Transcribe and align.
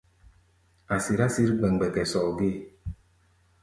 A̧ 0.93 0.97
sirá 1.03 1.27
sǐr 1.33 1.49
gbɛmgbɛkɛ 1.57 2.03
sɔɔ 2.11 2.29
gée. 2.39 2.55